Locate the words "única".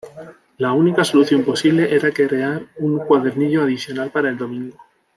0.73-1.03